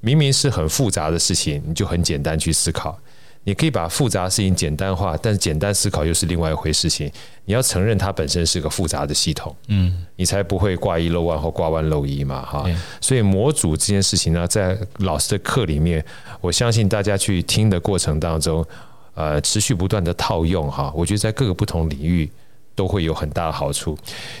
[0.00, 2.98] 明明是很复杂的事情，你就很简单去思考。
[3.46, 7.08] 你可以把复杂的事情简单化，但是简单思考又是另外一回事情。
[7.44, 12.68] 你要承认它本身是个复杂的系统，嗯，你才不会挂一漏万或挂万漏一嘛，哈。
[13.00, 16.04] 所以模组这件事情呢，在老师的课里面，
[16.40, 18.66] 我相信大家去听的过程当中，
[19.14, 22.28] 呃，持续不断的套用哈，我觉得在各个不同领域
[22.74, 23.96] 都会有很大的好处。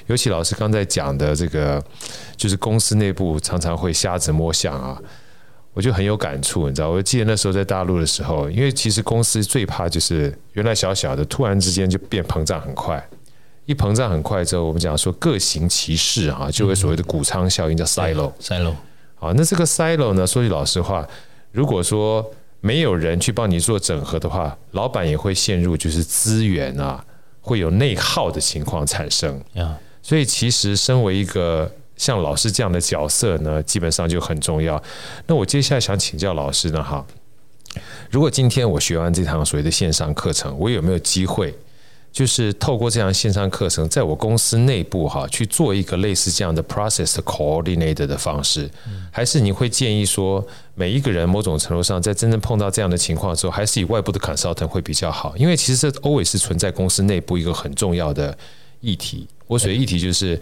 [0.08, 1.80] 尤其老师刚才讲的这个，
[2.36, 5.00] 就是公司内部常常会瞎子摸象啊。
[5.76, 13.06] 我就很有感触，你知道，我记得那时候在大陆的时候，因为其实公司最怕就是原来小小的，突然之间就变膨胀很快，
[13.66, 18.72] 一膨胀很快之后，我们讲说各行其事哈，就会所谓的谷仓效应叫 silo，silo。
[19.16, 21.06] 好，那这个 silo 呢，说句老实话，
[21.52, 22.24] 如果说
[22.62, 27.04] 没有人去帮你做整合的话，老板也会陷入就是资源啊
[27.42, 29.38] 会有内耗的情况产生。
[30.00, 31.70] 所以其实身为一个。
[31.96, 34.82] 像老师这样的角色呢，基本上就很重要。
[35.26, 37.04] 那我接下来想请教老师呢，哈，
[38.10, 41.54] 如果今天我学完这堂所谓的线上课程，我有没有机会，
[42.12, 48.70] 就是透过这样线上课程，在我公司内部哈去做一个类似这样的 process coordinator 的方式？
[49.10, 55.34] 还是你会建议说，每一个人某种程度上在真正碰到这样的情况的时候，还是以外部的 consultant 会比较好？
[55.36, 58.36] 因为其实这 always 是存在公司内部一个很重要的
[58.80, 59.26] 议题。
[59.46, 60.38] 我所谓议题就是。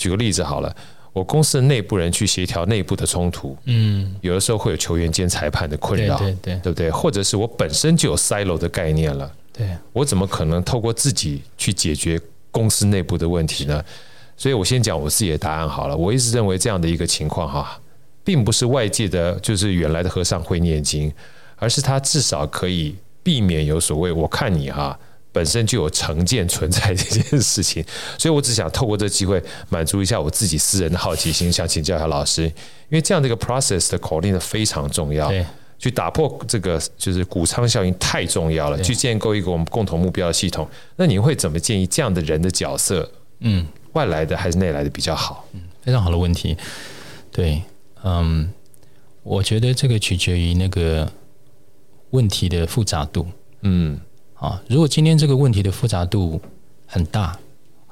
[0.00, 0.74] 举个例子好了，
[1.12, 6.90] 我公司的内部人去协调内部的冲突，嗯，有的时候会有球员兼裁判的困扰，对对对，不对？
[6.90, 12.18] 或者是我本身就有 silo 的概念了，对，我怎么可能透过自己去解决
[12.50, 13.84] 公司内部的问题呢？
[14.38, 15.94] 所以我先讲我自己的答案好了。
[15.94, 17.78] 我一直认为这样的一个情况哈，
[18.24, 21.12] 并不是外界的，就是原来的和尚会念经，
[21.56, 24.10] 而是他至少可以避免有所谓。
[24.10, 24.98] 我看你哈。
[25.32, 27.84] 本身就有成见存在这件事情，
[28.18, 32.52] 所以我只想透过这机会满足一下我自己私人的好奇心，想请教一下老师，因
[32.90, 35.32] 为这样的一个 process 的口令的非常重要，
[35.78, 40.68] 去打破这个就是谷仓效应太重要了，去建构一个我们共同目标的系统。
[40.96, 45.46] 那你会怎么建议这样的人的角色，嗯，外来的还是内来的比较好？
[45.52, 46.56] 嗯，非常好的问题。
[47.30, 47.62] 对，
[48.02, 48.52] 嗯，
[49.22, 51.10] 我觉得这个取决于那个
[52.10, 53.28] 问题的复杂度，
[53.62, 53.98] 嗯。
[54.40, 56.40] 啊，如果今天这个问题的复杂度
[56.86, 57.38] 很大，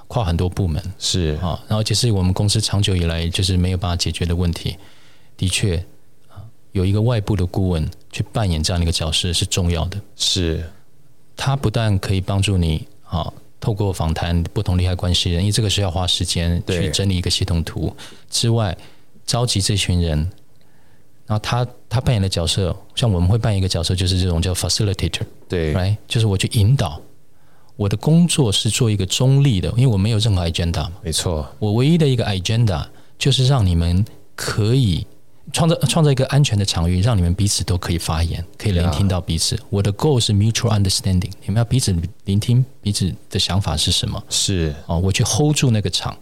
[0.07, 1.39] 跨很多部门是。
[1.43, 4.77] 啊，然后其实我们公司长久以来就是没有办法解决的问题，
[5.37, 5.77] 的确
[6.29, 6.41] 啊，
[6.73, 10.01] 有一个外部的顾问去扮演这样的一个角色是重要的。
[10.17, 10.65] 是，
[11.37, 13.31] 他不但可以帮助你啊，
[13.61, 17.95] 透过访谈不同利害关系人，因为这个是要花时间去整理一个系统图
[18.31, 18.75] 之外，
[19.27, 20.31] 召集这群人，
[21.29, 25.21] 然后他他扮演的角色，像我们会扮演一个角色，就是这种叫 facilitator。
[25.47, 26.99] 对，，right，就是我去引导，
[27.77, 30.93] 我的工作是做一个中立的，因为我没有任何 agenda 嘛。
[31.03, 32.87] 没错，我唯一的一个 agenda
[33.19, 34.03] 就是让你们
[34.35, 35.07] 可以
[35.53, 39.59] 创造创造一个安全的场域，让你们彼此都可以发言，可以聆听到彼此。
[39.69, 44.23] 我的 goal 是 mutual understanding，你们要彼此聆听彼此的想法是什么？
[44.31, 46.17] 是哦，我去 hold 住那个场，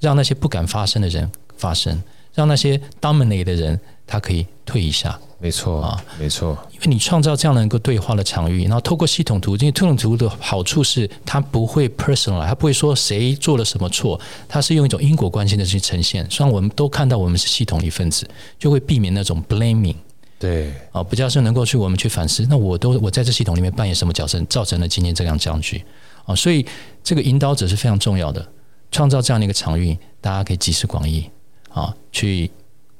[0.00, 2.02] 让那些不敢发声的人发声，
[2.34, 5.18] 让那些 dominate 的人他可以退一下。
[5.38, 18.26] 没错啊，没错，因为你创造这样的一个对话的场域，然后透过系统图，因为系统图的好处是它不会 personal，它不会说谁做了什么错，它是用一种因果关系的去呈现，虽然我们都看到我们是系统一份子，
[18.58, 19.96] 就会避免那种 blaming。
[20.38, 25.84] 对啊，比较是能够去我们去反思，那我都我在这系统里面扮演什么角色，造成了今天这样僵局
[26.24, 26.64] 啊，所以
[27.02, 28.46] 这个引导者是非常重要的，
[28.90, 31.28] 创造这样的一个场域，大家可以集思广益
[31.68, 32.50] 啊，去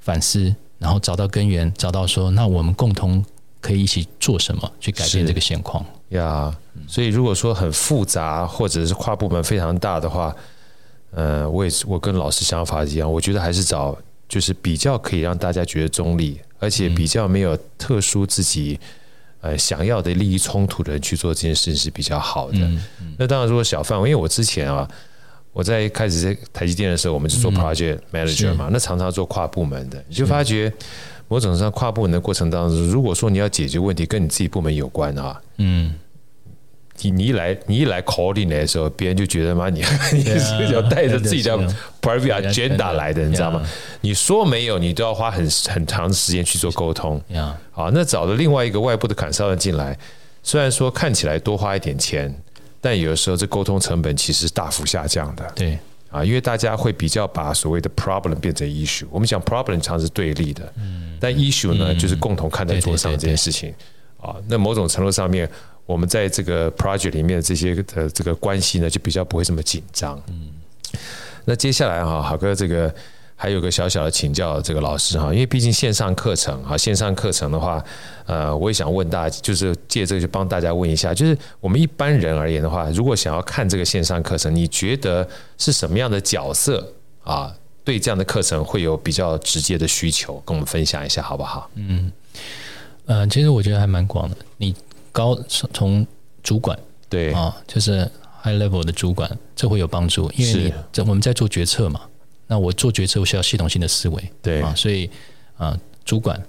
[0.01, 0.55] 反思。
[0.79, 3.25] 然后找到根源，找到说，那我们共同
[3.61, 6.55] 可以一起做什么去改变这个现况呀？
[6.87, 10.35] 所以如果说很复杂或者是跨部门非常大的话，
[11.13, 13.97] 呃，我也是我跟老师想法一样，我觉得还是找
[14.29, 18.79] 就是比较可以让大家觉得中立，而且比较没有特殊自己
[19.41, 22.59] 呃想要的利益冲突的人去做这件事情是比较好的。
[23.17, 24.89] 那当然，如果小范围，因为我之前啊。
[25.55, 30.71] 我在开始在台积电的时候，我们是做 project manager 嘛，那常常做跨部门的，你就发觉
[31.29, 35.95] 某种上跨部门的过程当中，如果说你要解决问题跟你自己部门有关啊，嗯，
[37.01, 39.81] 你你一来你一来 calling 来的时候，别人就觉得嘛，你
[40.13, 41.57] 你是要带着自己的
[42.03, 43.65] private agenda 来的，你知道吗？
[44.01, 47.23] 你说没有，你都要花很很长时间去做沟通。
[47.73, 49.97] 啊，那找了另外一个外部的 consultant 进来，
[50.43, 52.35] 虽然说看起来多花一点钱。
[52.85, 55.51] 但有的时候，这沟通成本其实是大幅下降的。
[55.55, 55.79] 对
[56.11, 59.07] 啊，因为大家会比较把所谓的 problem 变成 issue。
[59.11, 63.73] 我们讲 problem 常常是对立的，嗯，但 issue 呢，就是共同看在桌上这件事情。
[64.21, 65.49] 啊，那某种程度上面，
[65.87, 70.23] 我们在这个 project 里面这些的这个关系呢，就比较不会这么紧张。
[70.29, 70.51] 嗯，
[71.47, 72.95] 那接下来哈，好哥这个。
[73.45, 77.85] 还有个小小的请教，这个老师哈，因为毕竟线上课程哈，线上课程的话，
[78.25, 85.29] 呃，我也想问大家，就是借这个去帮大家问一下，就是我们一般人而言的话，如果想要看这个线上课程，你觉得
[85.59, 86.91] 是什么样的角色
[87.23, 87.55] 啊？
[87.85, 91.69] 对这样的课程会有比较直接的需求，跟我们分享一下好不好？
[91.75, 92.11] 嗯，
[93.05, 94.75] 呃，其实我觉得还蛮广的，你
[95.13, 96.07] 高从
[96.43, 96.79] 主管
[97.11, 98.11] 对啊，就是
[98.43, 102.01] high level 的主管，这会有帮助，因为你这我们在做决策嘛。
[102.47, 104.61] 那我做决策，我需要系统性的思维，对。
[104.61, 105.07] 啊，所以
[105.57, 106.41] 啊、呃，主管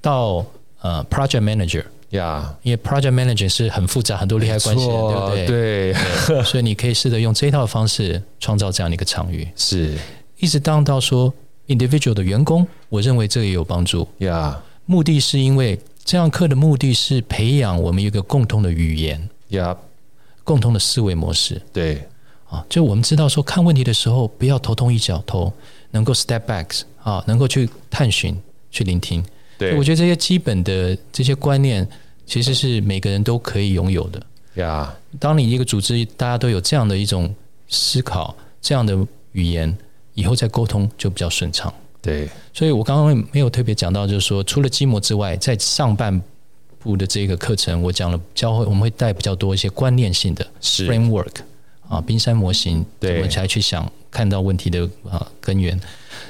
[0.00, 0.44] 到
[0.80, 5.46] 呃，project manager 呀，因为 project manager 是很复杂，很多利害关系，对不对？
[5.46, 5.94] 对，
[6.26, 9.96] 对所以你可以试着用这一套方式创造这样的一个场域，是。
[10.38, 11.32] 一直当到说
[11.68, 14.08] individual 的员工，我认为这也有帮助。
[14.18, 14.60] 呀。
[14.86, 19.76] 目的是因为这样课的目的是培养我们一个共同的语言呀，
[20.42, 22.02] 共同的思维模式，对。
[22.50, 25.52] 啊，就我们知道说，看问题的时候不要头痛医脚，头
[25.92, 28.36] 能够 step back 啊，能够去探寻、
[28.72, 29.24] 去聆听。
[29.56, 31.86] 对，我觉得这些基本的这些观念，
[32.26, 34.20] 其实是每个人都可以拥有的。
[34.54, 37.32] 呀，当你一个组织大家都有这样的一种
[37.68, 38.98] 思考、这样的
[39.32, 39.76] 语言，
[40.14, 41.72] 以后再沟通就比较顺畅。
[42.02, 46.20] 对，所以我刚刚没有特别讲到，就是说除了基模之外，在上半
[46.80, 51.34] 部的这个课程，我讲了教会我们会带比较多一些观念性的 framework。
[51.90, 55.78] 啊，冰山模型怎么才去想看到问题的啊根源，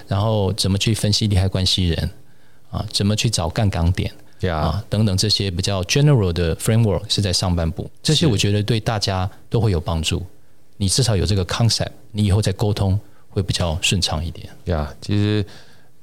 [0.09, 2.11] 然后怎么去分析利害关系人？
[2.71, 4.11] 啊，怎么去找杠杆点？
[4.51, 10.25] 啊等等这些比较 general 的 framework 是在上半部，这些我觉得对大家都会有帮助。
[10.79, 12.99] 你至少有这个 concept，你以后在沟通
[13.29, 14.49] 会比较顺畅一点。
[14.65, 15.45] 呀，其实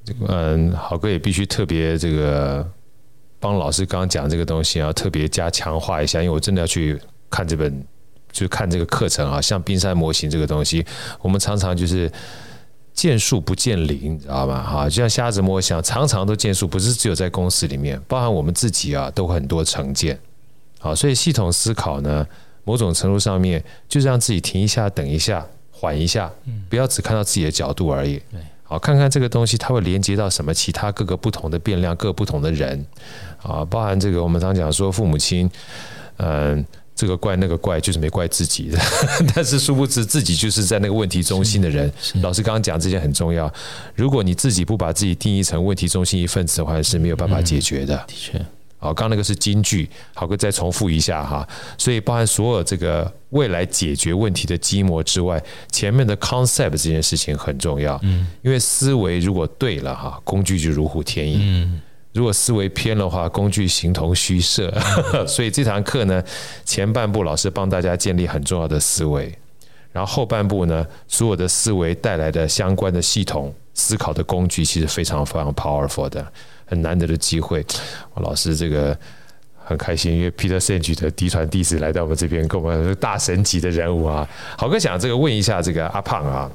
[0.05, 2.63] 这个嗯，好哥也必须特别这个
[3.39, 6.99] 帮老师刚刚讲这个东西要，特别加强化一下，因为我真的要去
[7.31, 7.83] 看这本，
[8.37, 10.85] 就是看这个课程啊，像冰山模型这个东西，
[11.21, 12.11] 我们常常就是。
[12.97, 14.63] 见树不见林，你知道吗？
[14.63, 20.19] 哈，就像瞎子摸象，常常都见树，不是只有在公司里面，包含我们自己啊，都很多成见。
[20.79, 22.25] 好，所以系统思考呢，
[22.63, 26.31] 某种程度上面就是让自己停一下，等一下，缓一下，
[26.67, 28.19] 不要只看到自己的角度而已。
[28.63, 32.83] 好，看看这个东西它会连接到什么其他各个不同的变量，各个不同的人
[33.43, 35.47] 啊，包含这个我们常讲说父母亲，
[36.17, 36.65] 嗯。
[36.97, 38.79] 这个怪那个怪，就是没怪自己的，
[39.35, 41.89] 但是殊不知自己就是在那个问题中心的人。
[42.23, 43.53] 老师刚刚讲这些很重要，
[43.93, 47.95] 如果你自己不把自己定义成问题中心一份子的话，是没有办法解决的。
[48.07, 48.39] 的确，
[48.79, 51.47] 好，刚刚那个是金句，好哥再重复一下哈。
[51.77, 55.39] 所以包含所有这个未来解决问题的基模之外，
[55.71, 57.99] 前面的 concept 这件事情很重要。
[58.01, 61.37] 嗯，因为思维如果对了哈，工具就如虎添翼。
[61.41, 61.81] 嗯。
[62.17, 64.73] 如果思维偏的话，工具形同虚设。
[65.27, 66.23] 所以这堂课呢，
[66.65, 69.31] 前半部老师帮大家建立很重要的思维，
[69.91, 76.25] 然后后半部呢，所有的思维带来的相关的系统思考的工具，其实非常非常 powerful 的，
[76.65, 77.63] 很难得的机会。
[78.15, 78.97] 老师这个
[79.63, 84.27] 很开心，因为 Peter Senge 的嫡传弟子来到我们这边，跟我们大神级的人物啊。
[84.57, 86.49] 豪哥想这个问一下这个阿胖啊，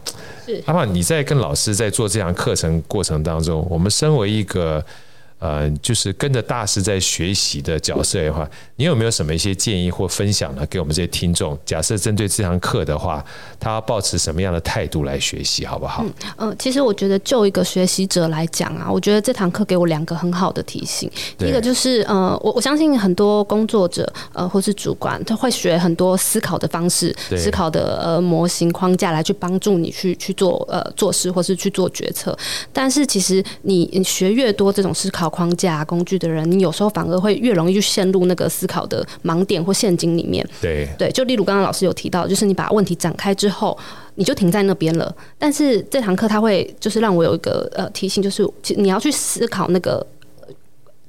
[0.67, 4.85] 阿胖，你在跟老师在做这堂课程过程当中，我们身为一个。
[5.43, 10.65] 呃，就是跟着大师在学习的角色的话，你有没有什么一些建议或分享呢？
[10.71, 13.25] 给我们这些听众，假设针对这堂课的话，
[13.59, 16.05] 他要抱持什么样的态度来学习，好不好？
[16.05, 21.11] 嗯，呃，其实我觉得就一个学习者来讲啊，我觉得这堂课给我两个很好的提醒。
[21.37, 32.39] 第一个就是，呃，我我相信很多工作者，呃，或是主管，他会学很多思考的方式，思考的呃模型框架来去帮助你去去做呃做事或是去做决策。
[32.73, 35.32] 但是其实你你学越多这种思考。
[35.33, 40.47] 框架工具的人，你有时候反而会越容易去陷入那个思考的盲点或陷阱里面。
[40.61, 43.77] 对对，就例如刚刚老师有提到，就是你把问题展开之后，
[44.17, 45.13] 你就停在那边了。
[45.39, 50.07] 但是这堂课它会就是让我有一个呃提醒，就是你要去思考那个。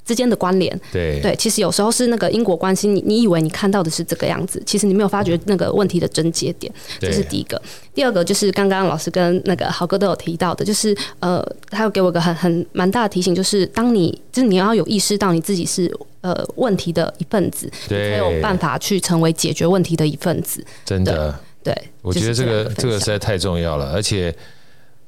[0.06, 7.62] 之间的关联，对对，其实有时候是那个因果关系，你你以为你看到的是这个样子，其实你没有发觉那个问题的症结点，这是第一个。
[7.94, 15.92] 第二个就是刚刚老师跟那个豪哥都有提到的，就是呃，他有给我一个很很蛮大的提醒，就是当你就是你要有意识到你自己是
[16.22, 20.66] 呃问题的一份子，对，才有办法去成为解决问题的一份子。
[20.84, 24.36] 真的，对，我觉得这个这个实在太重要了，而且。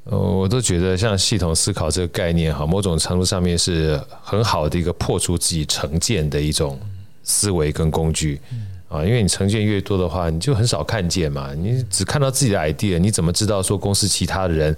[0.06, 6.80] 呃，我都觉得像系统思考这个概念哈，某种程度上面是很好的一个破除自己成见的一种
[7.24, 8.40] 思维跟工具
[8.88, 9.04] 啊。
[9.04, 11.54] 因为你成见越多的话，你就很少看见嘛。
[11.56, 14.78] 你只看到自己的 idea，你怎么知道说公司其他的人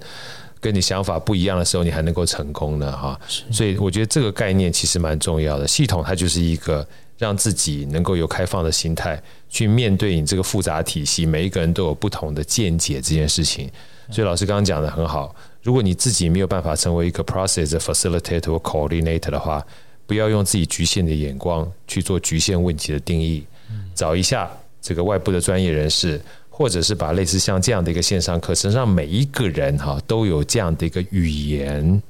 [0.60, 2.90] 跟你想法不一样的时候，你还能够成功呢？
[2.90, 3.20] 哈，
[3.50, 5.68] 所以我觉得这个概念其实蛮重要的。
[5.68, 6.86] 系统它就是一个
[7.18, 13.70] 让自己能够有开放的心态去面对你这个复杂体系，每一个人都有不同的见解这件事情。
[14.10, 19.64] 所以老师刚刚讲的很好，如果你自己没有办法成为一个 process facilitator coordinator 的话，
[20.06, 23.44] 不要用自己局限的眼光去做局限问题的定义，
[23.94, 24.50] 找一下
[24.80, 32.02] 这个外部的专业人士，或者是把类似像这样的一个线上课程，让每一个人哈都有这样的一个语言，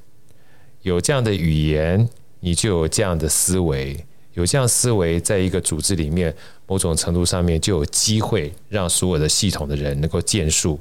[0.83, 2.07] 有这样的语言，
[2.39, 3.97] 你就有这样的思维，
[4.35, 6.33] 有这样思维，在一个组织里面，
[6.65, 10.79] 某种程度上面就有机会让所有的系统的人能够建树。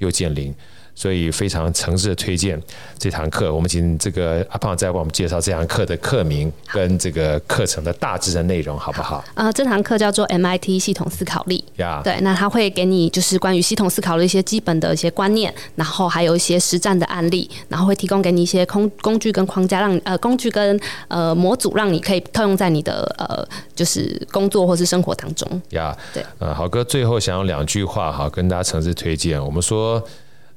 [0.00, 0.54] 又见灵，
[1.00, 2.60] 所以非常诚挚的推荐
[2.98, 3.50] 这堂课。
[3.54, 9.24] 我们请这个阿胖再为我们介绍这堂课的课名跟这个课程的大致的内容，好不好？
[9.32, 11.64] 呃，这堂课叫做 MIT 系统思考力。
[11.76, 20.78] 呀，对，那他会给你就是关于系统思考的一些基本的一些观念，然后还有一些实战的案例，然后会提供给你一些工工具跟框架让，呃工具跟
[21.08, 23.42] 呃模组，让你可以套用在你的呃
[23.74, 25.62] 就是工作或是生活当中。
[25.70, 29.42] 呀，对，呃，豪哥最后想用两句话哈，跟大家诚挚推荐。
[29.42, 30.06] 我们说。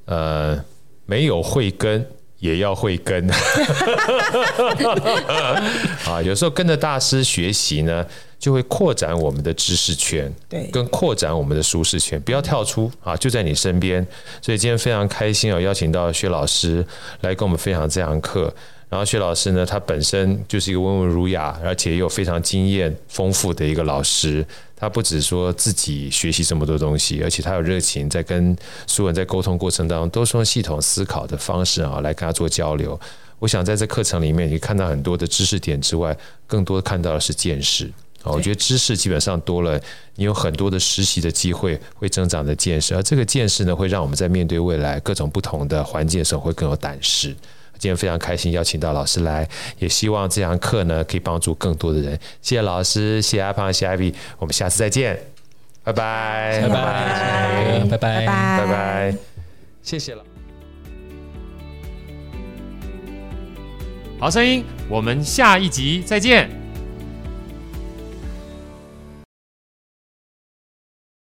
[0.06, 0.62] 呃，
[1.06, 2.06] 没有慧根
[2.38, 3.26] 也要慧根
[6.06, 6.20] 啊！
[6.22, 8.06] 有时候跟着大师学习呢，
[8.38, 14.06] 就会扩展我们的知识圈，对，跟扩展我们的舒适圈，不要跳出啊，就在你身边。
[14.42, 16.86] 所以今天非常开心啊，邀请到薛老师
[17.22, 18.52] 来跟我们分享这堂课。
[18.90, 24.46] 然后薛老师呢，他本身就是一个温文儒雅，而且也有非常经验丰富的一个老师。
[24.84, 28.54] 他不只说自己学习这么多东西，而且他有热情，在跟
[28.86, 33.00] 所有人在沟通过程当中，都是用系统思考的方式啊来跟他做交流。
[33.38, 36.16] 我想在这课程里面，你看到很多的知识点之外，
[36.46, 37.90] 更多看到的是见识
[38.22, 39.78] 我觉得知识基本上多了，
[40.14, 47.34] 你有很多的实习的机会，会增长的见识，而这个见识呢，会让我们在面对未来各种不同的环境的时候，会更有胆识。
[47.84, 49.46] 今天非常开心邀请到老师来，
[49.78, 52.18] 也希望这堂课呢可以帮助更多的人。
[52.40, 55.22] 谢谢老师，谢谢阿胖，谢谢 Ivy，我们下次再见，
[55.82, 59.14] 拜拜，拜拜，拜拜，拜拜，拜拜，
[59.82, 60.24] 谢谢了。
[64.18, 66.63] 好声音，我们下一集再见。